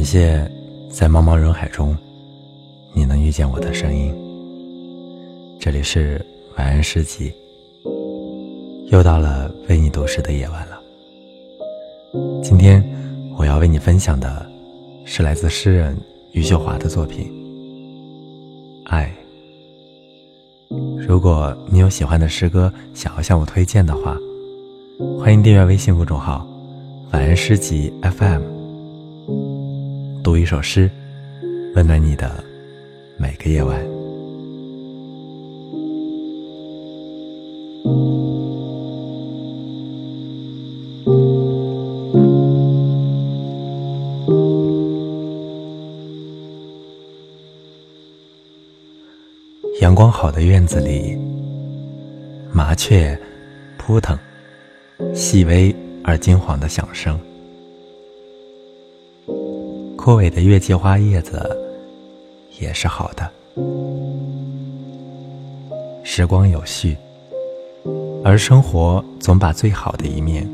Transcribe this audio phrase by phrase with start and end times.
[0.00, 0.50] 感谢
[0.88, 1.94] 在茫茫人海中，
[2.94, 4.10] 你能遇见我的声音。
[5.60, 6.24] 这里是
[6.56, 7.30] 晚安诗集，
[8.86, 10.80] 又到了为你读诗的夜晚了。
[12.42, 12.82] 今天
[13.36, 14.50] 我要为你分享的
[15.04, 15.94] 是来自诗人
[16.32, 17.30] 余秀华的作品
[18.88, 19.14] 《爱》。
[21.06, 24.16] 如果你有喜欢的诗歌想要向我推荐的话，
[25.18, 26.48] 欢迎订阅微信公众号
[27.12, 28.59] “晚安诗集 FM”，
[30.30, 30.88] 读一首诗，
[31.74, 32.44] 温暖你的
[33.16, 33.76] 每个夜晚。
[49.80, 51.18] 阳光好的院子里，
[52.52, 53.18] 麻雀
[53.76, 54.16] 扑腾，
[55.12, 57.18] 细微而金黄的响声。
[60.02, 61.54] 枯萎的月季花叶子
[62.58, 63.30] 也是好的。
[66.02, 66.96] 时光有序，
[68.24, 70.48] 而生活总把最好的一面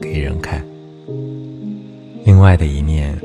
[0.00, 0.64] 给人看，
[2.24, 3.18] 另外的一面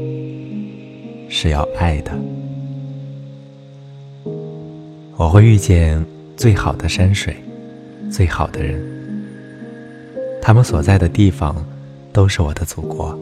[1.29, 2.17] 是要爱的。
[5.17, 6.03] 我会遇见
[6.35, 7.35] 最好的山水，
[8.11, 8.83] 最好的人，
[10.41, 11.55] 他们所在的地方
[12.11, 13.15] 都是我的祖国，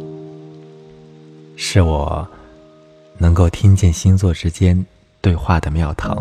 [1.57, 2.25] 是我
[3.17, 4.85] 能够听见星座之间
[5.21, 6.15] 对话的庙堂。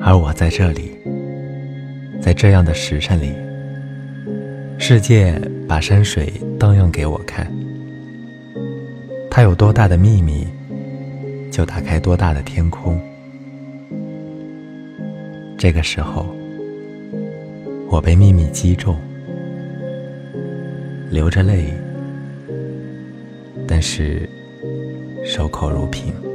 [0.00, 0.92] 而我在这里，
[2.20, 3.32] 在这样的时辰里，
[4.78, 7.50] 世界把山水荡漾给我看，
[9.30, 10.46] 它有多大的秘密？
[11.50, 12.98] 就打开多大的天空。
[15.58, 16.24] 这个时候，
[17.88, 18.96] 我被秘密击中，
[21.10, 21.74] 流着泪，
[23.70, 24.28] 但是
[25.24, 26.29] 守口如瓶。